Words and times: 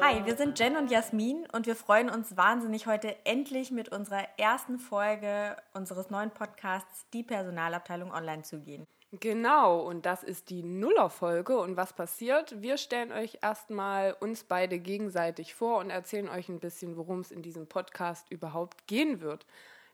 Hi, 0.00 0.24
wir 0.26 0.36
sind 0.36 0.58
Jen 0.58 0.76
und 0.76 0.90
Jasmin 0.90 1.46
und 1.52 1.66
wir 1.66 1.74
freuen 1.74 2.08
uns 2.08 2.36
wahnsinnig, 2.36 2.86
heute 2.86 3.16
endlich 3.24 3.70
mit 3.70 3.88
unserer 3.88 4.22
ersten 4.38 4.78
Folge 4.78 5.56
unseres 5.72 6.08
neuen 6.10 6.30
Podcasts 6.30 7.08
Die 7.12 7.22
Personalabteilung 7.22 8.12
online 8.12 8.42
zu 8.42 8.60
gehen. 8.60 8.86
Genau, 9.20 9.80
und 9.80 10.06
das 10.06 10.22
ist 10.22 10.50
die 10.50 10.62
Nullerfolge. 10.62 11.58
Und 11.58 11.76
was 11.76 11.92
passiert? 11.92 12.62
Wir 12.62 12.78
stellen 12.78 13.12
euch 13.12 13.38
erstmal 13.42 14.16
uns 14.18 14.44
beide 14.44 14.78
gegenseitig 14.78 15.54
vor 15.54 15.78
und 15.78 15.90
erzählen 15.90 16.28
euch 16.28 16.48
ein 16.48 16.58
bisschen, 16.58 16.96
worum 16.96 17.20
es 17.20 17.30
in 17.30 17.42
diesem 17.42 17.66
Podcast 17.66 18.30
überhaupt 18.30 18.86
gehen 18.86 19.20
wird. 19.20 19.46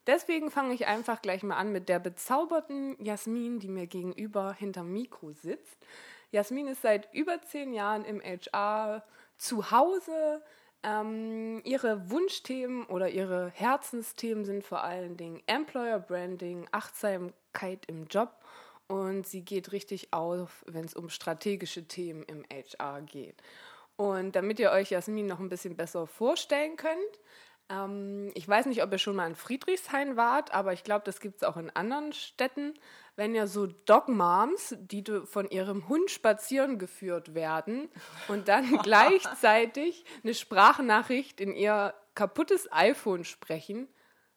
Deswegen 0.06 0.50
fange 0.50 0.74
ich 0.74 0.86
einfach 0.86 1.20
gleich 1.22 1.42
mal 1.42 1.56
an 1.56 1.72
mit 1.72 1.88
der 1.88 1.98
bezauberten 1.98 2.96
Jasmin, 3.04 3.58
die 3.58 3.68
mir 3.68 3.86
gegenüber 3.86 4.54
hinterm 4.54 4.92
Mikro 4.92 5.32
sitzt. 5.32 5.76
Jasmin 6.30 6.68
ist 6.68 6.82
seit 6.82 7.12
über 7.12 7.42
zehn 7.42 7.72
Jahren 7.72 8.04
im 8.04 8.22
HR 8.22 9.02
zu 9.36 9.70
Hause. 9.70 10.42
Ähm, 10.82 11.60
ihre 11.64 12.10
Wunschthemen 12.10 12.86
oder 12.86 13.10
ihre 13.10 13.50
Herzensthemen 13.50 14.44
sind 14.44 14.64
vor 14.64 14.82
allen 14.82 15.16
Dingen 15.16 15.42
Employer 15.46 15.98
Branding, 15.98 16.66
Achtsamkeit 16.70 17.84
im 17.86 18.06
Job 18.06 18.30
und 18.90 19.24
sie 19.24 19.44
geht 19.44 19.70
richtig 19.70 20.12
auf, 20.12 20.64
wenn 20.66 20.84
es 20.84 20.94
um 20.94 21.10
strategische 21.10 21.86
Themen 21.86 22.24
im 22.24 22.44
HR 22.50 23.02
geht. 23.02 23.40
Und 23.94 24.34
damit 24.34 24.58
ihr 24.58 24.72
euch 24.72 24.90
Jasmin 24.90 25.26
noch 25.26 25.38
ein 25.38 25.48
bisschen 25.48 25.76
besser 25.76 26.08
vorstellen 26.08 26.76
könnt, 26.76 27.20
ähm, 27.68 28.32
ich 28.34 28.48
weiß 28.48 28.66
nicht, 28.66 28.82
ob 28.82 28.90
ihr 28.90 28.98
schon 28.98 29.14
mal 29.14 29.28
in 29.28 29.36
Friedrichshain 29.36 30.16
wart, 30.16 30.52
aber 30.52 30.72
ich 30.72 30.82
glaube, 30.82 31.04
das 31.04 31.20
gibt 31.20 31.36
es 31.36 31.44
auch 31.44 31.56
in 31.56 31.70
anderen 31.70 32.12
Städten. 32.12 32.74
Wenn 33.14 33.32
ja 33.32 33.46
so 33.46 33.68
Dog-Moms, 33.68 34.74
die 34.80 35.04
von 35.24 35.48
ihrem 35.48 35.88
Hund 35.88 36.10
spazieren 36.10 36.80
geführt 36.80 37.32
werden 37.32 37.88
und 38.26 38.48
dann 38.48 38.76
gleichzeitig 38.82 40.04
eine 40.24 40.34
Sprachnachricht 40.34 41.40
in 41.40 41.54
ihr 41.54 41.94
kaputtes 42.16 42.66
iPhone 42.72 43.22
sprechen, 43.22 43.86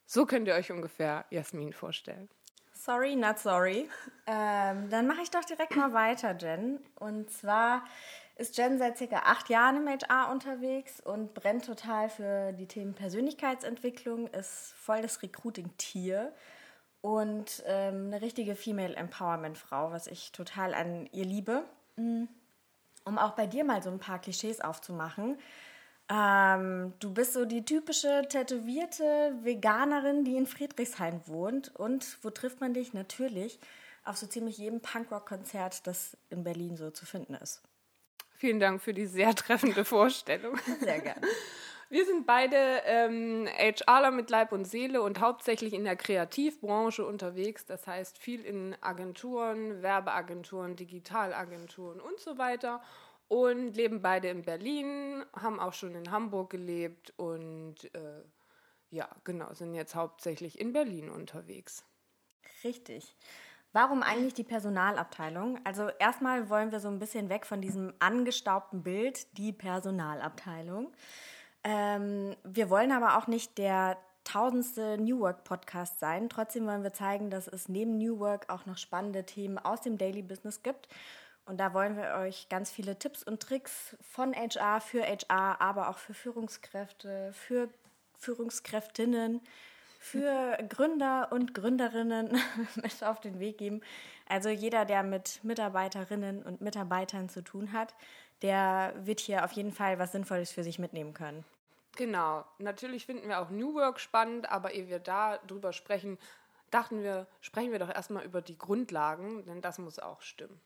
so 0.06 0.28
könnt 0.28 0.48
ihr 0.48 0.54
euch 0.54 0.72
ungefähr 0.72 1.26
Jasmin 1.32 1.74
vorstellen. 1.74 2.30
Sorry, 2.86 3.16
not 3.16 3.40
sorry. 3.40 3.90
Ähm, 4.28 4.90
dann 4.90 5.08
mache 5.08 5.22
ich 5.22 5.32
doch 5.32 5.46
direkt 5.46 5.74
mal 5.78 5.94
weiter, 5.94 6.36
Jen. 6.38 6.80
Und 6.96 7.32
zwar 7.32 7.86
ist 8.36 8.58
Jen 8.58 8.78
seit 8.78 8.98
circa 8.98 9.20
acht 9.20 9.48
Jahren 9.48 9.78
im 9.78 9.88
HR 9.88 10.30
unterwegs 10.30 11.00
und 11.00 11.34
brennt 11.34 11.64
total 11.64 12.10
für 12.10 12.52
die 12.52 12.68
Themen 12.68 12.94
Persönlichkeitsentwicklung, 12.94 14.28
ist 14.28 14.74
voll 14.74 15.02
das 15.02 15.22
Recruiting-Tier 15.22 16.34
und 17.00 17.64
ähm, 17.68 18.08
eine 18.08 18.22
richtige 18.22 18.54
Female 18.54 18.98
Empowerment-Frau, 18.98 19.94
was 19.94 20.08
ich 20.08 20.34
total 20.34 20.74
an 20.74 21.08
ihr 21.14 21.26
liebe. 21.26 21.64
Mm. 21.96 22.26
Um 23.06 23.18
auch 23.18 23.32
bei 23.32 23.48
dir 23.48 23.64
mal 23.64 23.82
so 23.82 23.92
ein 23.92 24.00
paar 24.00 24.20
Klischees 24.20 24.60
aufzumachen. 24.60 25.38
Ähm, 26.14 26.94
du 27.00 27.12
bist 27.12 27.34
so 27.34 27.46
die 27.46 27.66
typische 27.66 28.24
tätowierte 28.30 29.36
Veganerin, 29.42 30.24
die 30.24 30.36
in 30.38 30.46
Friedrichshain 30.46 31.22
wohnt. 31.26 31.76
Und 31.76 32.20
wo 32.22 32.30
trifft 32.30 32.62
man 32.62 32.74
dich? 32.74 32.94
Natürlich 32.94 33.60
auf 34.06 34.18
so 34.18 34.28
ziemlich 34.28 34.58
jedem 34.58 34.82
Punkrock-Konzert, 34.82 35.88
das 35.88 36.18
in 36.30 36.44
Berlin 36.44 36.76
so 36.76 36.92
zu 36.92 37.06
finden 37.06 37.34
ist. 37.36 37.62
Vielen 38.36 38.60
Dank 38.60 38.82
für 38.82 38.94
die 38.94 39.06
sehr 39.06 39.34
treffende 39.34 39.86
Vorstellung. 39.86 40.60
Sehr 40.82 41.00
gerne. 41.00 41.22
Wir 41.90 42.06
sind 42.06 42.26
beide 42.26 42.58
ähm, 42.86 43.48
HRler 43.48 44.12
mit 44.12 44.30
Leib 44.30 44.52
und 44.52 44.66
Seele 44.66 45.02
und 45.02 45.20
hauptsächlich 45.20 45.74
in 45.74 45.84
der 45.84 45.96
Kreativbranche 45.96 47.06
unterwegs. 47.06 47.66
Das 47.66 47.88
heißt 47.88 48.18
viel 48.18 48.44
in 48.44 48.76
Agenturen, 48.82 49.82
Werbeagenturen, 49.82 50.76
Digitalagenturen 50.76 52.02
und 52.02 52.20
so 52.20 52.38
weiter. 52.38 52.82
Und 53.34 53.74
leben 53.74 54.04
beide 54.04 54.28
in 54.28 54.44
Berlin, 54.44 55.26
haben 55.36 55.60
auch 55.60 55.74
schon 55.74 55.96
in 55.96 56.12
Hamburg 56.12 56.52
gelebt 56.52 57.16
und 57.18 57.78
äh, 57.96 58.22
ja, 58.92 59.10
genau, 59.24 59.52
sind 59.56 59.74
jetzt 59.74 59.96
hauptsächlich 59.96 60.60
in 60.60 60.72
Berlin 60.72 61.10
unterwegs. 61.10 61.84
Richtig. 62.64 63.16
Warum 63.72 64.04
eigentlich 64.04 64.36
die 64.36 64.44
Personalabteilung? 64.44 65.60
Also 65.64 65.90
erstmal 65.98 66.48
wollen 66.52 66.72
wir 66.72 66.80
so 66.80 66.90
ein 66.90 67.00
bisschen 67.00 67.30
weg 67.30 67.48
von 67.48 67.60
diesem 67.60 67.92
angestaubten 67.98 68.84
Bild, 68.84 69.36
die 69.36 69.52
Personalabteilung. 69.52 70.94
Ähm, 71.64 72.36
wir 72.44 72.70
wollen 72.70 72.92
aber 72.92 73.18
auch 73.18 73.26
nicht 73.26 73.58
der 73.58 73.98
tausendste 74.26 75.00
New 75.00 75.22
Work 75.22 75.44
Podcast 75.44 76.00
sein. 76.00 76.30
Trotzdem 76.30 76.68
wollen 76.68 76.84
wir 76.84 76.94
zeigen, 76.94 77.32
dass 77.32 77.48
es 77.48 77.68
neben 77.68 77.98
New 77.98 78.20
Work 78.20 78.46
auch 78.50 78.68
noch 78.68 78.78
spannende 78.78 79.26
Themen 79.26 79.58
aus 79.58 79.82
dem 79.82 79.98
Daily 79.98 80.22
Business 80.22 80.62
gibt. 80.62 80.88
Und 81.46 81.58
da 81.58 81.74
wollen 81.74 81.98
wir 81.98 82.16
euch 82.16 82.48
ganz 82.50 82.72
viele 82.72 82.98
Tipps 82.98 83.24
und 83.24 83.42
Tricks 83.42 83.98
von 84.02 84.34
HR 84.34 84.80
für 84.80 85.04
HR, 85.04 85.60
aber 85.62 85.90
auch 85.90 85.98
für 85.98 86.14
Führungskräfte, 86.14 87.34
für 87.34 87.70
Führungskräftinnen, 88.18 89.42
für 90.00 90.58
Gründer 90.70 91.32
und 91.32 91.54
Gründerinnen 91.54 92.40
mit 92.76 93.04
auf 93.04 93.20
den 93.20 93.40
Weg 93.40 93.58
geben. 93.58 93.82
Also 94.30 94.50
jeder, 94.50 94.86
der 94.86 95.04
mit 95.04 95.44
Mitarbeiterinnen 95.44 96.44
und 96.44 96.62
Mitarbeitern 96.62 97.28
zu 97.28 97.44
tun 97.44 97.74
hat, 97.74 97.94
der 98.42 98.94
wird 98.98 99.20
hier 99.20 99.44
auf 99.44 99.52
jeden 99.52 99.72
Fall 99.72 100.00
was 100.00 100.14
Sinnvolles 100.14 100.52
für 100.52 100.64
sich 100.64 100.80
mitnehmen 100.80 101.14
können. 101.14 101.44
Genau. 101.96 102.46
Natürlich 102.58 103.06
finden 103.06 103.28
wir 103.28 103.40
auch 103.40 103.50
New 103.50 103.76
Work 103.76 104.00
spannend, 104.00 104.50
aber 104.50 104.74
ehe 104.74 104.88
wir 104.88 105.00
da 105.00 105.38
drüber 105.40 105.74
sprechen, 105.74 106.18
dachten 106.72 107.04
wir, 107.04 107.28
sprechen 107.42 107.72
wir 107.72 107.80
doch 107.80 107.94
erstmal 107.94 108.26
über 108.26 108.42
die 108.42 108.58
Grundlagen, 108.58 109.46
denn 109.46 109.62
das 109.62 109.78
muss 109.78 110.00
auch 110.00 110.22
stimmen. 110.22 110.60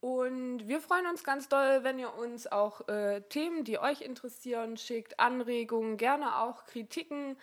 Und 0.00 0.66
wir 0.66 0.80
freuen 0.80 1.06
uns 1.06 1.24
ganz 1.24 1.48
doll, 1.48 1.84
wenn 1.84 1.98
ihr 1.98 2.14
uns 2.14 2.46
auch 2.46 2.88
äh, 2.88 3.20
Themen, 3.28 3.64
die 3.64 3.78
euch 3.78 4.00
interessieren, 4.00 4.78
schickt, 4.78 5.20
Anregungen, 5.20 5.98
gerne 5.98 6.38
auch 6.38 6.64
Kritiken, 6.64 7.36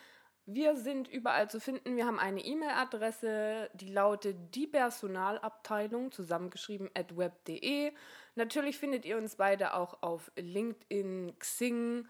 wir 0.50 0.78
sind 0.78 1.10
überall 1.10 1.50
zu 1.50 1.60
finden. 1.60 1.98
Wir 1.98 2.06
haben 2.06 2.20
eine 2.20 2.40
E-Mail-Adresse, 2.40 3.70
die 3.74 3.92
lautet 3.92 4.56
die 4.56 4.66
Personalabteilung, 4.66 6.14
zusammengeschrieben 6.14 6.90
at 6.96 7.18
web.de. 7.18 7.92
Natürlich 8.36 8.78
findet 8.78 9.04
ihr 9.04 9.18
uns 9.18 9.36
beide 9.36 9.74
auch 9.74 10.02
auf 10.02 10.32
LinkedIn, 10.38 11.38
Xing, 11.38 12.08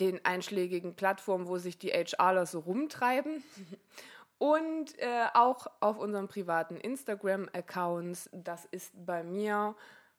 den 0.00 0.22
einschlägigen 0.24 0.96
Plattformen, 0.96 1.48
wo 1.48 1.56
sich 1.56 1.78
die 1.78 1.90
HRler 1.90 2.44
so 2.44 2.60
rumtreiben. 2.60 3.42
Und 4.38 4.98
äh, 4.98 5.26
auch 5.34 5.66
auf 5.80 5.98
unseren 5.98 6.28
privaten 6.28 6.76
Instagram-Accounts. 6.76 8.30
Das 8.32 8.64
ist 8.66 8.92
bei 8.94 9.22
mir 9.22 9.74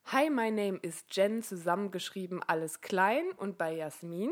Hi, 0.05 0.29
my 0.29 0.49
name 0.49 0.77
is 0.81 1.05
Jen, 1.11 1.43
zusammengeschrieben, 1.43 2.41
alles 2.47 2.81
klein. 2.81 3.31
Und 3.37 3.57
bei 3.57 3.75
Jasmin 3.75 4.31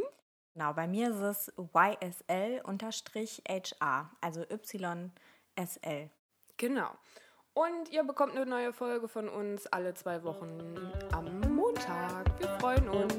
Genau, 0.58 0.74
bei 0.74 0.88
mir 0.88 1.12
ist 1.12 1.22
es 1.22 1.54
YSL-HR, 1.56 2.62
also 4.22 4.42
YSL. 4.42 6.10
Genau. 6.58 6.90
Und 7.54 7.90
ihr 7.92 8.04
bekommt 8.04 8.36
eine 8.36 8.48
neue 8.48 8.74
Folge 8.74 9.08
von 9.08 9.30
uns 9.30 9.68
alle 9.68 9.94
zwei 9.94 10.24
Wochen 10.24 10.76
am 11.12 11.42
Montag. 11.56 12.40
Wir 12.40 12.48
freuen 12.58 12.90
uns. 12.90 13.14